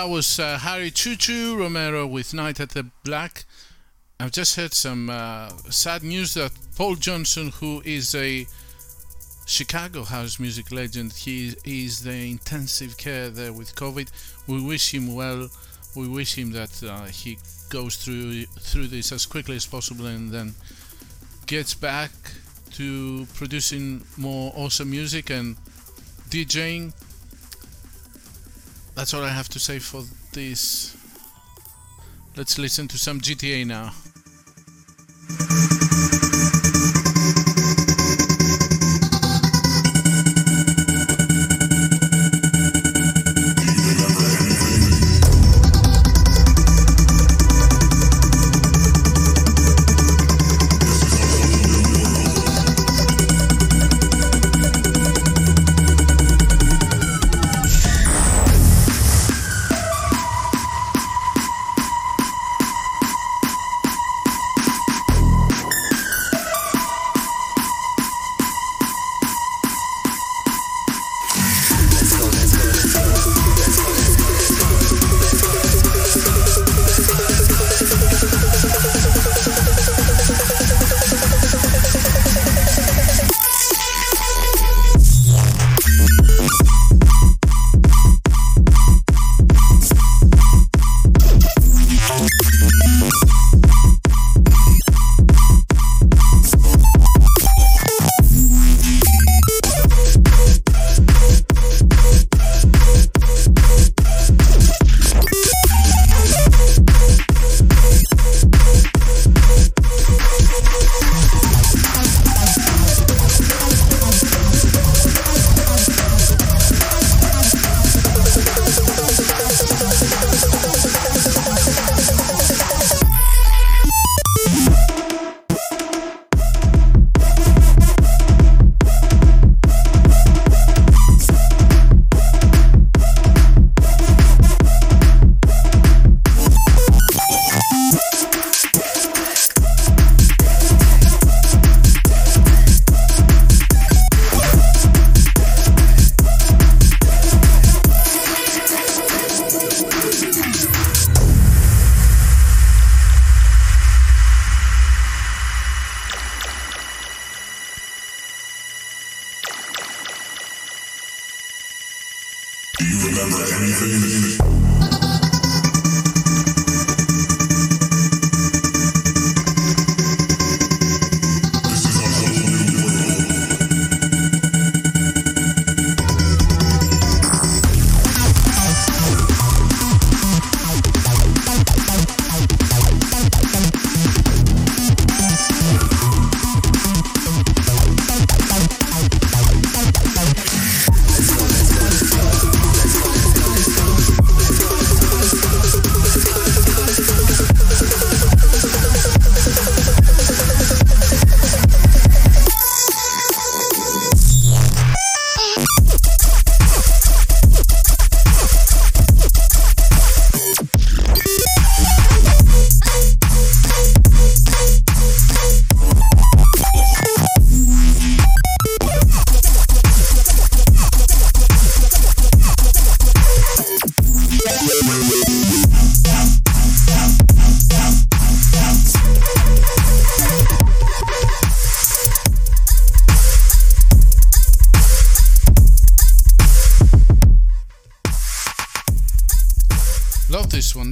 That 0.00 0.08
was 0.08 0.38
uh, 0.38 0.56
Harry 0.56 0.90
Choo 0.90 1.58
Romero 1.58 2.06
with 2.06 2.32
Night 2.32 2.58
at 2.58 2.70
the 2.70 2.86
Black. 3.04 3.44
I've 4.18 4.30
just 4.30 4.56
heard 4.56 4.72
some 4.72 5.10
uh, 5.10 5.50
sad 5.68 6.02
news 6.02 6.32
that 6.34 6.52
Paul 6.74 6.94
Johnson, 6.94 7.50
who 7.60 7.82
is 7.84 8.14
a 8.14 8.46
Chicago 9.44 10.04
house 10.04 10.40
music 10.40 10.72
legend, 10.72 11.12
he 11.12 11.54
is 11.66 12.02
the 12.02 12.30
intensive 12.30 12.96
care 12.96 13.28
there 13.28 13.52
with 13.52 13.74
COVID. 13.74 14.08
We 14.46 14.62
wish 14.62 14.94
him 14.94 15.14
well. 15.14 15.50
We 15.94 16.08
wish 16.08 16.38
him 16.38 16.52
that 16.52 16.82
uh, 16.82 17.04
he 17.04 17.36
goes 17.68 17.96
through 17.96 18.44
through 18.44 18.86
this 18.86 19.12
as 19.12 19.26
quickly 19.26 19.56
as 19.56 19.66
possible 19.66 20.06
and 20.06 20.30
then 20.30 20.54
gets 21.46 21.74
back 21.74 22.10
to 22.72 23.26
producing 23.34 24.00
more 24.16 24.50
awesome 24.56 24.90
music 24.90 25.28
and 25.28 25.58
DJing 26.30 26.94
that's 28.94 29.14
all 29.14 29.22
I 29.22 29.28
have 29.28 29.48
to 29.50 29.58
say 29.58 29.78
for 29.78 30.02
this. 30.32 30.96
Let's 32.36 32.58
listen 32.58 32.88
to 32.88 32.98
some 32.98 33.20
GTA 33.20 33.66
now. 33.66 33.92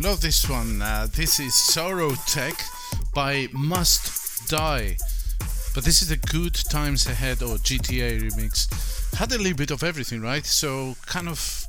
Love 0.08 0.20
this 0.22 0.48
one. 0.48 0.80
Uh, 0.80 1.06
this 1.14 1.38
is 1.38 1.54
Sorrow 1.54 2.12
Tech 2.26 2.54
by 3.14 3.46
Must 3.52 4.48
Die. 4.48 4.96
But 5.74 5.84
this 5.84 6.00
is 6.00 6.08
the 6.08 6.16
Good 6.16 6.54
Times 6.54 7.06
Ahead 7.06 7.42
or 7.42 7.56
GTA 7.56 8.22
remix. 8.22 9.14
Had 9.14 9.32
a 9.32 9.36
little 9.36 9.58
bit 9.58 9.70
of 9.70 9.82
everything, 9.82 10.22
right? 10.22 10.46
So 10.46 10.96
kind 11.04 11.28
of 11.28 11.66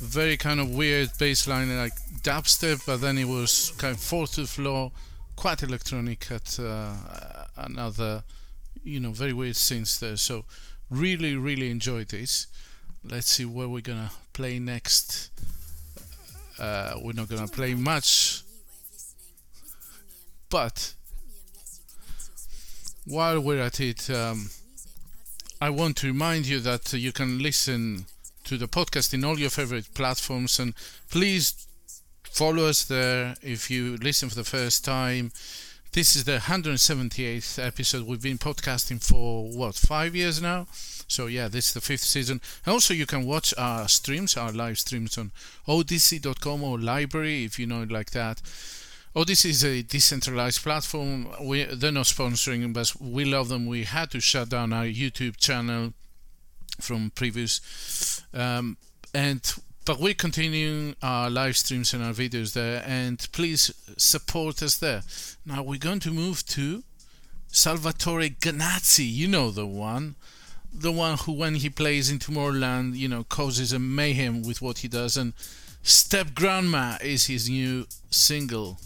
very 0.00 0.36
kind 0.36 0.58
of 0.58 0.74
weird 0.74 1.10
bass 1.16 1.46
line 1.46 1.76
like 1.76 1.92
dubstep, 2.22 2.84
but 2.86 2.96
then 2.96 3.18
it 3.18 3.28
was 3.28 3.72
kind 3.78 3.94
of 3.94 4.00
fourth 4.00 4.34
to 4.34 4.48
floor, 4.48 4.90
quite 5.36 5.62
electronic 5.62 6.28
at 6.32 6.58
uh, 6.58 6.92
another, 7.56 8.24
you 8.82 8.98
know, 8.98 9.12
very 9.12 9.32
weird 9.32 9.54
synths 9.54 10.00
there. 10.00 10.16
So 10.16 10.44
really, 10.90 11.36
really 11.36 11.70
enjoyed 11.70 12.08
this. 12.08 12.48
Let's 13.04 13.30
see 13.30 13.44
where 13.44 13.68
we're 13.68 13.80
gonna 13.80 14.10
play 14.32 14.58
next. 14.58 15.30
Uh, 16.58 16.94
we're 17.02 17.12
not 17.12 17.28
gonna 17.28 17.48
play 17.48 17.74
much, 17.74 18.42
but 20.48 20.94
while 23.04 23.40
we're 23.40 23.60
at 23.60 23.80
it, 23.80 24.10
um, 24.10 24.50
I 25.60 25.70
want 25.70 25.96
to 25.98 26.06
remind 26.06 26.46
you 26.46 26.60
that 26.60 26.92
you 26.92 27.12
can 27.12 27.42
listen 27.42 28.06
to 28.44 28.56
the 28.56 28.68
podcast 28.68 29.12
in 29.14 29.24
all 29.24 29.38
your 29.38 29.50
favorite 29.50 29.92
platforms, 29.94 30.58
and 30.58 30.74
please 31.10 31.66
follow 32.22 32.66
us 32.66 32.84
there 32.84 33.34
if 33.42 33.70
you 33.70 33.96
listen 33.96 34.28
for 34.28 34.34
the 34.34 34.44
first 34.44 34.84
time. 34.84 35.32
This 35.92 36.14
is 36.14 36.24
the 36.24 36.38
178th 36.38 37.64
episode. 37.64 38.06
We've 38.06 38.20
been 38.20 38.38
podcasting 38.38 39.02
for 39.02 39.48
what 39.48 39.74
five 39.74 40.14
years 40.14 40.42
now. 40.42 40.66
So 41.08 41.26
yeah, 41.26 41.48
this 41.48 41.68
is 41.68 41.74
the 41.74 41.80
fifth 41.80 42.02
season. 42.02 42.40
Also, 42.66 42.92
you 42.94 43.06
can 43.06 43.24
watch 43.24 43.54
our 43.56 43.88
streams, 43.88 44.36
our 44.36 44.52
live 44.52 44.78
streams 44.78 45.16
on 45.18 45.30
odysee.com 45.68 46.62
or 46.62 46.78
LBRY 46.78 47.44
if 47.44 47.58
you 47.58 47.66
know 47.66 47.82
it 47.82 47.90
like 47.90 48.10
that. 48.10 48.42
Odysee 49.14 49.50
is 49.50 49.64
a 49.64 49.82
decentralized 49.82 50.62
platform. 50.62 51.28
We, 51.40 51.64
they're 51.64 51.92
not 51.92 52.04
sponsoring, 52.04 52.72
but 52.74 52.92
we 53.00 53.24
love 53.24 53.48
them. 53.48 53.66
We 53.66 53.84
had 53.84 54.10
to 54.10 54.20
shut 54.20 54.50
down 54.50 54.72
our 54.72 54.84
YouTube 54.84 55.38
channel 55.38 55.94
from 56.80 57.10
previous, 57.14 58.22
um, 58.34 58.76
and 59.14 59.54
but 59.86 60.00
we're 60.00 60.14
continuing 60.14 60.96
our 61.00 61.30
live 61.30 61.56
streams 61.56 61.94
and 61.94 62.04
our 62.04 62.12
videos 62.12 62.52
there. 62.52 62.82
And 62.84 63.26
please 63.32 63.72
support 63.96 64.62
us 64.62 64.76
there. 64.76 65.02
Now 65.46 65.62
we're 65.62 65.78
going 65.78 66.00
to 66.00 66.10
move 66.10 66.44
to 66.48 66.82
Salvatore 67.46 68.28
Ganacci. 68.28 69.10
You 69.10 69.28
know 69.28 69.50
the 69.50 69.64
one 69.64 70.16
the 70.80 70.92
one 70.92 71.18
who, 71.18 71.32
when 71.32 71.56
he 71.56 71.70
plays 71.70 72.10
in 72.10 72.18
Tomorrowland, 72.18 72.96
you 72.96 73.08
know, 73.08 73.24
causes 73.24 73.72
a 73.72 73.78
mayhem 73.78 74.42
with 74.42 74.60
what 74.60 74.78
he 74.78 74.88
does. 74.88 75.16
And 75.16 75.32
Step 75.82 76.34
Grandma 76.34 76.96
is 77.00 77.26
his 77.26 77.48
new 77.48 77.86
single. 78.10 78.78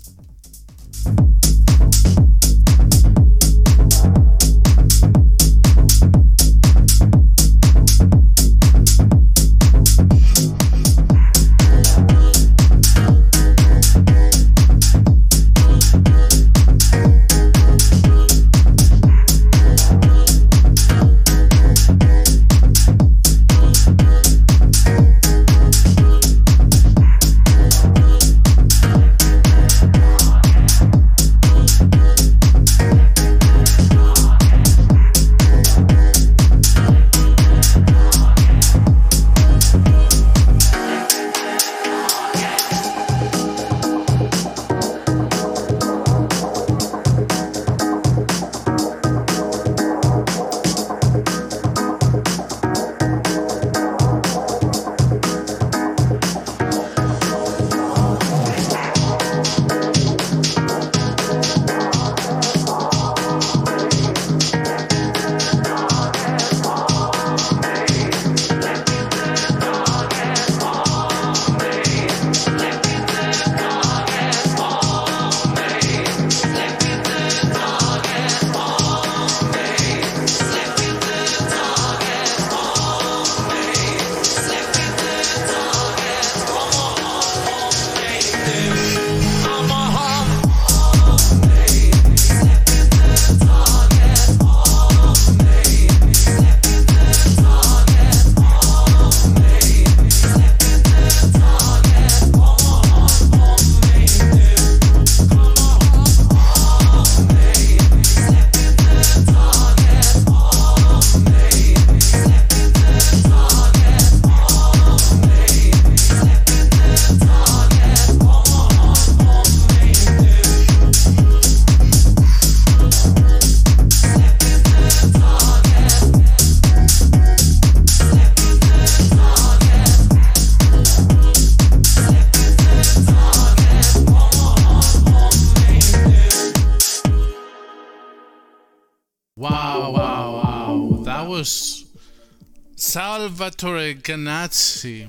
Ganacci. 144.01 145.09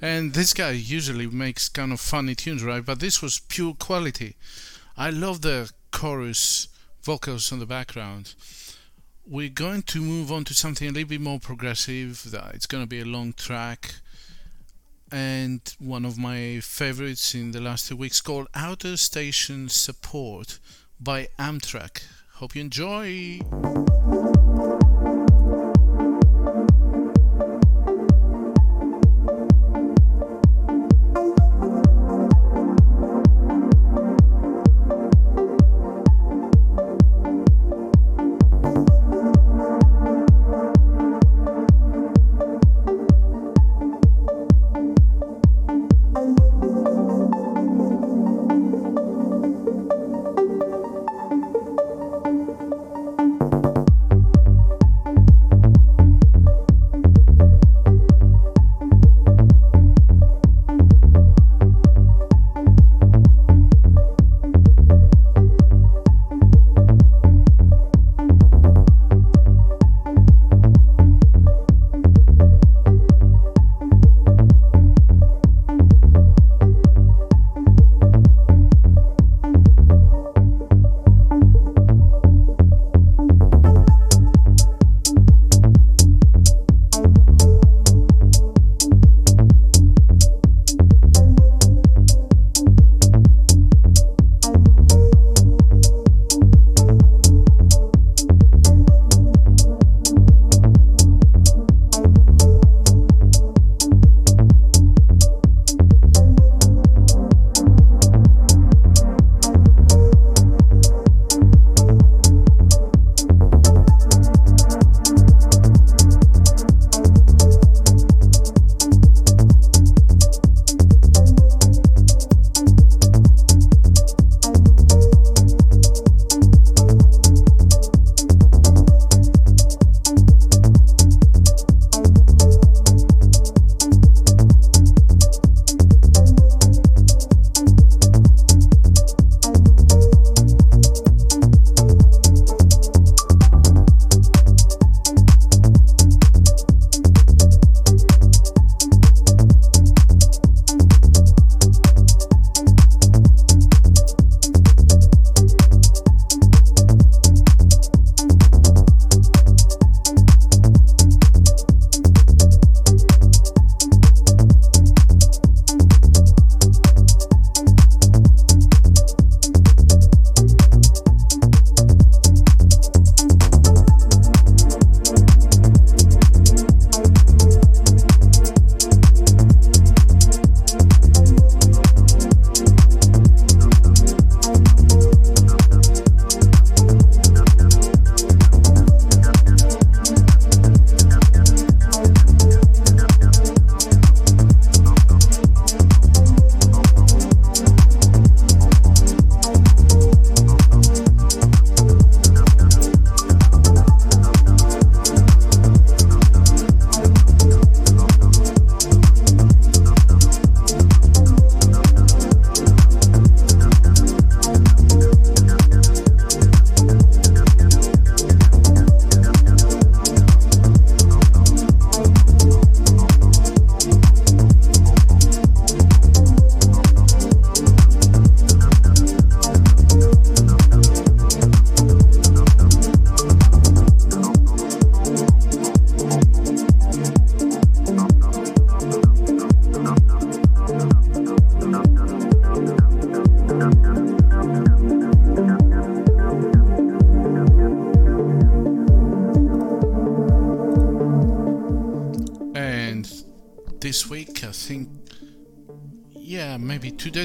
And 0.00 0.32
this 0.32 0.54
guy 0.54 0.70
usually 0.70 1.26
makes 1.26 1.68
kind 1.68 1.92
of 1.92 2.00
funny 2.00 2.34
tunes, 2.34 2.62
right? 2.62 2.84
But 2.84 3.00
this 3.00 3.20
was 3.20 3.40
pure 3.40 3.74
quality. 3.74 4.36
I 4.96 5.10
love 5.10 5.42
the 5.42 5.70
chorus 5.90 6.68
vocals 7.02 7.52
on 7.52 7.58
the 7.58 7.66
background. 7.66 8.34
We're 9.26 9.48
going 9.48 9.82
to 9.82 10.00
move 10.00 10.32
on 10.32 10.44
to 10.44 10.54
something 10.54 10.88
a 10.88 10.92
little 10.92 11.08
bit 11.08 11.20
more 11.20 11.38
progressive. 11.38 12.32
Uh, 12.32 12.50
it's 12.54 12.66
going 12.66 12.82
to 12.82 12.88
be 12.88 13.00
a 13.00 13.04
long 13.04 13.32
track. 13.32 13.96
And 15.10 15.60
one 15.78 16.04
of 16.04 16.18
my 16.18 16.60
favorites 16.60 17.34
in 17.34 17.52
the 17.52 17.60
last 17.60 17.88
two 17.88 17.96
weeks 17.96 18.20
called 18.20 18.48
Outer 18.54 18.96
Station 18.96 19.68
Support 19.68 20.58
by 21.00 21.28
Amtrac. 21.38 22.02
Hope 22.34 22.54
you 22.54 22.60
enjoy. 22.60 23.40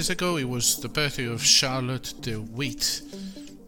Ago, 0.10 0.38
it 0.38 0.48
was 0.48 0.82
the 0.82 0.90
birthday 0.90 1.26
of 1.26 1.42
Charlotte 1.42 2.14
de 2.20 2.36
Witte, 2.36 3.02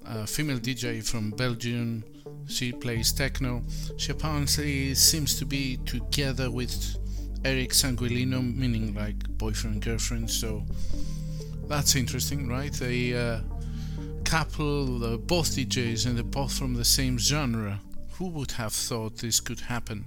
a 0.06 0.28
female 0.28 0.60
DJ 0.60 1.02
from 1.02 1.32
Belgium. 1.32 2.04
She 2.48 2.74
plays 2.74 3.14
techno. 3.14 3.64
She 3.98 4.12
apparently 4.12 4.94
seems 4.96 5.40
to 5.40 5.46
be 5.46 5.78
together 5.86 6.52
with 6.52 6.98
Eric 7.46 7.72
Sangiuliano, 7.72 8.56
meaning 8.56 8.94
like 8.94 9.16
boyfriend 9.38 9.82
girlfriend. 9.82 10.30
So 10.30 10.64
that's 11.68 11.96
interesting, 11.96 12.50
right? 12.50 12.80
A 12.82 13.16
uh, 13.18 13.42
couple, 14.26 15.06
uh, 15.06 15.18
both 15.18 15.52
DJs, 15.52 16.06
and 16.06 16.18
they're 16.18 16.24
both 16.24 16.58
from 16.58 16.74
the 16.74 16.86
same 16.86 17.18
genre. 17.18 17.80
Who 18.18 18.28
would 18.28 18.52
have 18.52 18.74
thought 18.74 19.18
this 19.18 19.40
could 19.40 19.62
happen? 19.62 20.06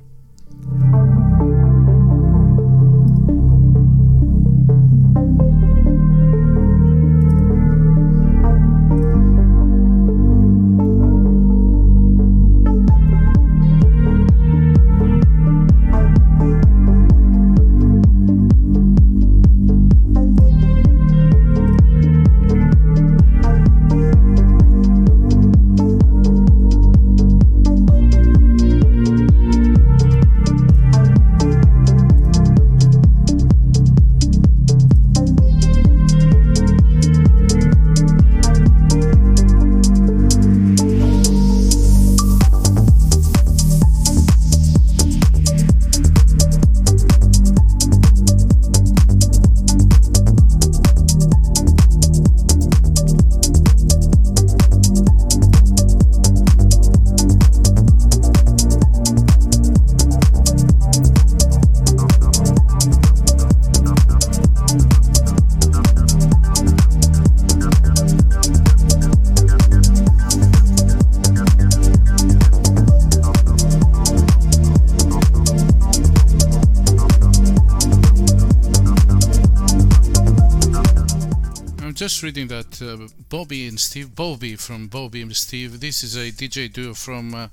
Steve, 83.89 84.15
Bobby 84.15 84.55
from 84.55 84.87
Bobby 84.87 85.23
and 85.23 85.35
Steve, 85.35 85.81
this 85.81 86.05
is 86.05 86.15
a 86.15 86.31
DJ 86.31 86.71
duo 86.71 86.93
from 86.93 87.35
uh, 87.35 87.49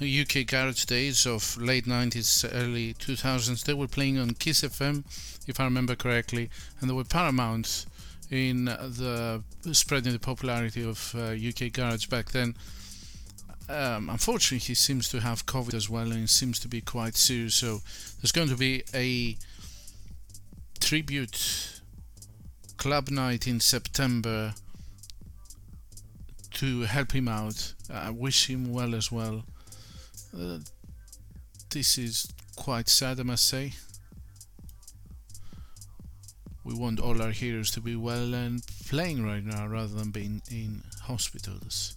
UK 0.00 0.46
garage 0.46 0.84
days 0.84 1.26
of 1.26 1.60
late 1.60 1.84
90s, 1.84 2.48
early 2.54 2.94
2000s. 2.94 3.64
They 3.64 3.74
were 3.74 3.88
playing 3.88 4.16
on 4.16 4.34
Kiss 4.34 4.60
FM, 4.60 5.02
if 5.48 5.58
I 5.58 5.64
remember 5.64 5.96
correctly, 5.96 6.48
and 6.80 6.88
they 6.88 6.94
were 6.94 7.02
paramount 7.02 7.86
in 8.30 8.66
the 8.66 9.42
spreading 9.72 10.12
the 10.12 10.20
popularity 10.20 10.88
of 10.88 11.12
uh, 11.16 11.32
UK 11.32 11.72
garage 11.72 12.06
back 12.06 12.30
then. 12.30 12.54
Um, 13.68 14.10
unfortunately, 14.10 14.64
he 14.64 14.74
seems 14.74 15.08
to 15.08 15.18
have 15.18 15.46
COVID 15.46 15.74
as 15.74 15.90
well, 15.90 16.12
and 16.12 16.30
seems 16.30 16.60
to 16.60 16.68
be 16.68 16.80
quite 16.80 17.16
serious. 17.16 17.56
So 17.56 17.80
there's 18.22 18.30
going 18.30 18.48
to 18.50 18.56
be 18.56 18.84
a 18.94 19.36
tribute 20.78 21.80
club 22.76 23.10
night 23.10 23.48
in 23.48 23.58
September 23.58 24.54
to 26.60 26.82
help 26.82 27.12
him 27.12 27.26
out. 27.26 27.72
I 27.90 28.10
wish 28.10 28.50
him 28.50 28.70
well 28.70 28.94
as 28.94 29.10
well. 29.10 29.44
Uh, 30.38 30.58
this 31.70 31.96
is 31.96 32.30
quite 32.54 32.86
sad, 32.86 33.18
I 33.18 33.22
must 33.22 33.46
say. 33.46 33.72
We 36.62 36.74
want 36.74 37.00
all 37.00 37.22
our 37.22 37.30
heroes 37.30 37.70
to 37.70 37.80
be 37.80 37.96
well 37.96 38.34
and 38.34 38.62
playing 38.86 39.24
right 39.24 39.42
now 39.42 39.66
rather 39.68 39.94
than 39.94 40.10
being 40.10 40.42
in 40.50 40.82
hospitals. 41.04 41.96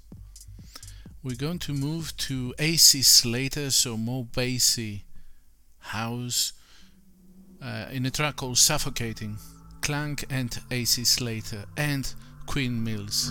We're 1.22 1.36
going 1.36 1.60
to 1.60 1.74
move 1.74 2.16
to 2.18 2.54
AC 2.58 3.02
Slater, 3.02 3.70
so 3.70 3.98
more 3.98 4.24
bassy 4.24 5.04
house, 5.80 6.54
uh, 7.62 7.88
in 7.92 8.06
a 8.06 8.12
track 8.12 8.38
called 8.38 8.58
Suffocating. 8.58 9.40
Clank 9.82 10.24
and 10.30 10.58
AC 10.72 11.04
Slater 11.04 11.66
and 11.76 12.14
Queen 12.46 12.82
Mills. 12.82 13.30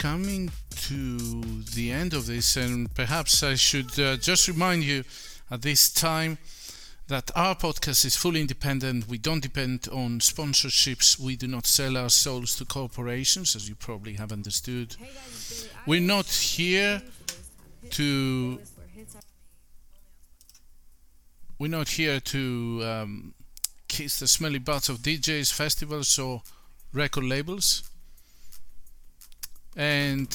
Coming 0.00 0.50
to 0.70 1.18
the 1.74 1.92
end 1.92 2.14
of 2.14 2.24
this, 2.24 2.56
and 2.56 2.92
perhaps 2.94 3.42
I 3.42 3.54
should 3.54 4.00
uh, 4.00 4.16
just 4.16 4.48
remind 4.48 4.82
you 4.82 5.04
at 5.50 5.60
this 5.60 5.92
time 5.92 6.38
that 7.08 7.30
our 7.36 7.54
podcast 7.54 8.06
is 8.06 8.16
fully 8.16 8.40
independent. 8.40 9.08
We 9.08 9.18
don't 9.18 9.42
depend 9.42 9.88
on 9.92 10.20
sponsorships. 10.20 11.20
We 11.20 11.36
do 11.36 11.46
not 11.46 11.66
sell 11.66 11.98
our 11.98 12.08
souls 12.08 12.56
to 12.56 12.64
corporations, 12.64 13.54
as 13.54 13.68
you 13.68 13.74
probably 13.74 14.14
have 14.14 14.32
understood. 14.32 14.96
We're 15.86 16.00
not 16.00 16.26
here 16.26 17.02
to 17.90 18.58
we're 21.58 21.68
not 21.68 21.90
here 21.90 22.20
to 22.20 22.80
um, 22.84 23.34
kiss 23.86 24.18
the 24.18 24.28
smelly 24.28 24.60
butts 24.60 24.88
of 24.88 25.00
DJs, 25.00 25.52
festivals, 25.52 26.18
or 26.18 26.40
record 26.94 27.24
labels. 27.24 27.89
And 29.76 30.28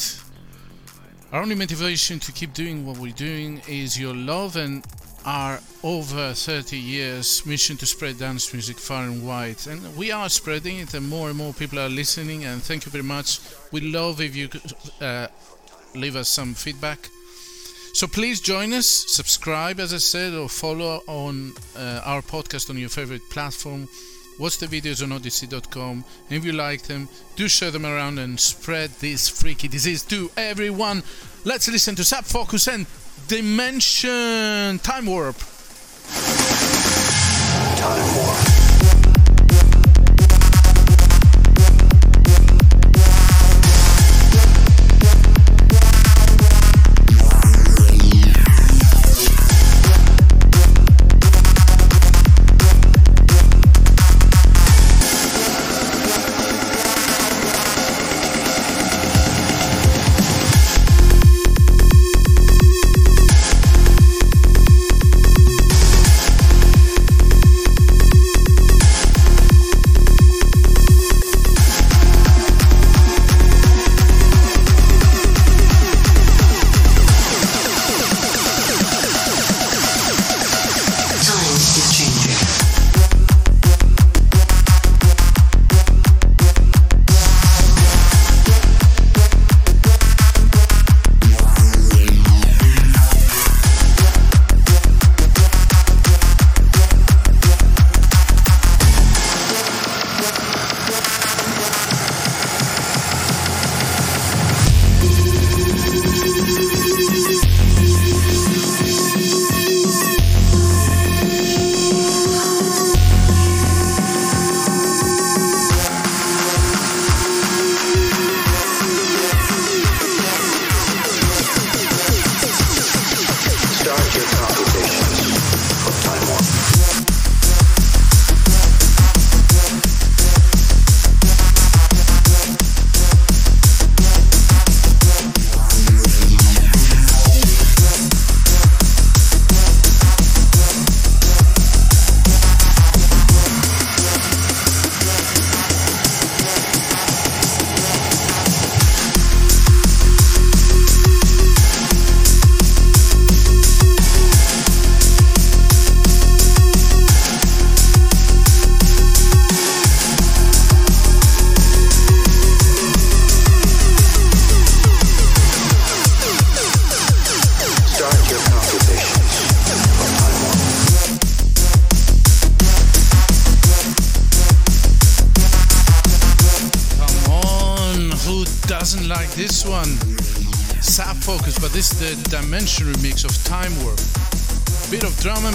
our 1.32 1.42
only 1.42 1.56
motivation 1.56 2.20
to 2.20 2.32
keep 2.32 2.54
doing 2.54 2.86
what 2.86 2.98
we're 2.98 3.12
doing 3.12 3.62
is 3.68 4.00
your 4.00 4.14
love 4.14 4.56
and 4.56 4.86
our 5.26 5.60
over 5.84 6.34
30 6.34 6.78
years 6.78 7.46
mission 7.46 7.76
to 7.78 7.86
spread 7.86 8.20
dance 8.20 8.54
music 8.54 8.78
far 8.78 9.04
and 9.04 9.26
wide. 9.26 9.58
And 9.68 9.96
we 9.98 10.12
are 10.12 10.30
spreading 10.30 10.80
it, 10.80 10.94
and 10.94 11.10
more 11.10 11.30
and 11.30 11.38
more 11.38 11.54
people 11.54 11.80
are 11.80 11.90
listening. 11.90 12.46
And 12.46 12.62
thank 12.62 12.86
you 12.86 12.92
very 12.92 13.04
much. 13.04 13.40
We 13.72 13.82
love 13.82 14.22
if 14.22 14.36
you 14.36 14.48
could, 14.48 14.74
uh, 15.02 15.28
leave 15.96 16.16
us 16.16 16.30
some 16.30 16.54
feedback. 16.54 17.10
So 17.94 18.08
please 18.08 18.42
join 18.42 18.74
us, 18.74 18.88
subscribe, 18.88 19.80
as 19.80 19.94
I 19.94 19.98
said, 20.00 20.34
or 20.34 20.50
follow 20.50 21.02
on 21.08 21.54
uh, 21.78 22.02
our 22.04 22.22
podcast 22.22 22.70
on 22.70 22.78
your 22.78 22.90
favorite 22.90 23.30
platform. 23.30 23.88
Watch 24.38 24.58
the 24.58 24.68
videos 24.68 25.02
on 25.02 25.12
odysee.com. 25.12 26.04
And 26.30 26.38
if 26.38 26.44
you 26.44 26.52
like 26.52 26.84
them, 26.84 27.08
do 27.36 27.48
share 27.48 27.72
them 27.72 27.86
around 27.86 28.20
and 28.20 28.40
spread 28.40 28.90
this 29.00 29.30
freaky 29.30 29.68
disease 29.68 30.04
to 30.04 30.30
everyone. 30.36 31.04
Let's 31.44 31.68
listen 31.70 31.96
to 31.96 32.04
Sub 32.04 32.26
Focus 32.26 32.68
and 32.68 32.86
Dimension 33.28 34.80
Time 34.80 35.06
Warp. 35.06 35.38
Won't 37.86 38.65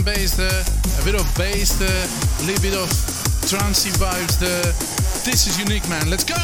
and 0.00 0.14
bass 0.14 0.34
there, 0.36 0.64
a 1.00 1.04
bit 1.04 1.14
of 1.14 1.36
bass 1.36 1.72
there, 1.78 1.88
a 1.88 2.42
little 2.46 2.62
bit 2.62 2.74
of 2.74 2.88
trancey 3.48 3.90
vibes 3.98 4.38
there. 4.38 4.62
This 5.24 5.46
is 5.46 5.58
unique, 5.58 5.86
man. 5.88 6.08
Let's 6.08 6.24
go! 6.24 6.34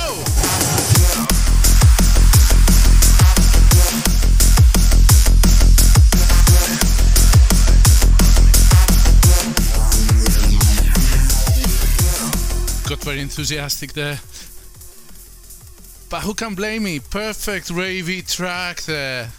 Got 12.89 13.05
very 13.05 13.21
enthusiastic 13.21 13.93
there. 13.93 14.19
But 16.11 16.23
who 16.23 16.35
can 16.35 16.55
blame 16.55 16.85
me? 16.85 17.01
Perfect 17.01 17.69
ravey 17.69 18.23
track 18.27 18.83
there. 18.83 19.31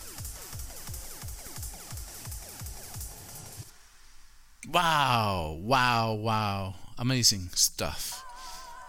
Wow, 4.77 5.57
wow, 5.63 6.13
wow. 6.13 6.75
Amazing 6.99 7.49
stuff. 7.55 8.23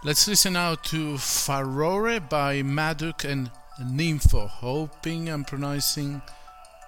Let's 0.05 0.29
listen 0.29 0.53
now 0.53 0.75
to 0.75 1.15
Farore 1.15 2.21
by 2.29 2.61
Maduk 2.61 3.25
and 3.25 3.51
Nymfo. 3.81 4.49
Hoping 4.49 5.31
I'm 5.31 5.47
pronouncing 5.47 6.21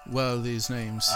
well 0.05 0.39
these 0.39 0.69
names. 0.69 1.09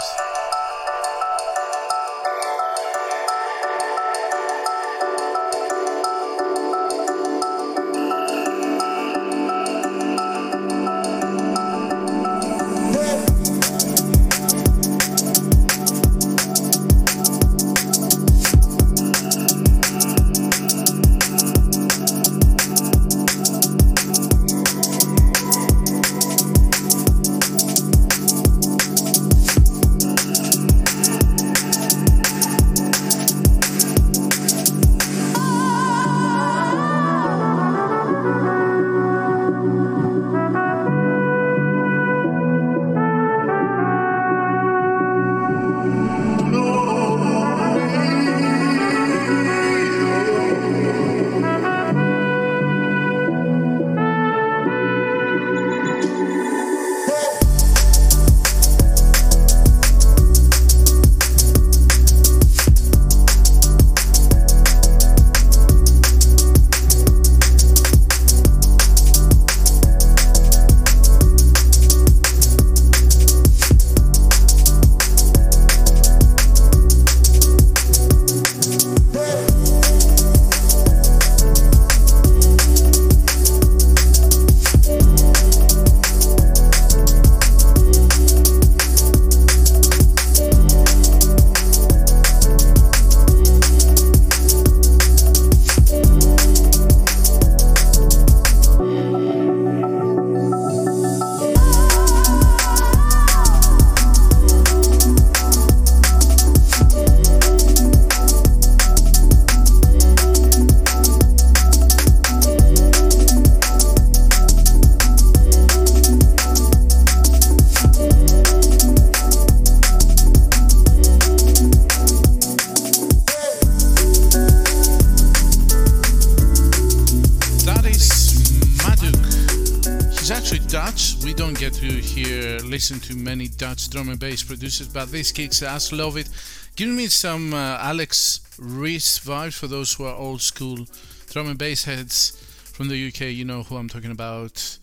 Listen 132.88 133.16
to 133.16 133.16
many 133.16 133.48
Dutch 133.48 133.90
drum 133.90 134.10
and 134.10 134.20
bass 134.20 134.44
producers, 134.44 134.86
but 134.86 135.10
this 135.10 135.32
kicks 135.32 135.60
ass. 135.60 135.90
Love 135.90 136.16
it. 136.16 136.28
Give 136.76 136.88
me 136.88 137.08
some 137.08 137.52
uh, 137.52 137.78
Alex 137.80 138.42
Reece 138.60 139.18
vibes 139.18 139.54
for 139.54 139.66
those 139.66 139.92
who 139.94 140.04
are 140.04 140.14
old 140.14 140.40
school 140.40 140.86
drum 141.28 141.48
and 141.48 141.58
bass 141.58 141.84
heads 141.84 142.30
from 142.74 142.86
the 142.86 143.08
UK. 143.08 143.22
You 143.22 143.44
know 143.44 143.64
who 143.64 143.76
I'm 143.76 143.88
talking 143.88 144.12
about. 144.12 144.78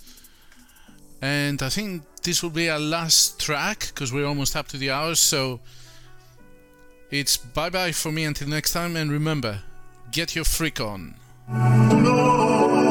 And 1.22 1.64
I 1.64 1.70
think 1.70 2.04
this 2.24 2.44
will 2.44 2.50
be 2.50 2.70
our 2.70 2.78
last 2.78 3.40
track 3.40 3.88
because 3.88 4.12
we're 4.12 4.28
almost 4.28 4.58
up 4.58 4.68
to 4.70 4.78
the 4.78 4.92
hour. 4.92 5.16
So 5.16 5.62
it's 7.10 7.38
bye 7.38 7.70
bye 7.70 7.94
for 7.94 8.12
me 8.12 8.26
until 8.26 8.50
next 8.50 8.74
time. 8.74 8.98
And 8.98 9.14
remember, 9.14 9.62
get 10.12 10.36
your 10.36 10.44
freak 10.44 10.82
on. 10.82 11.16
No. 11.48 12.83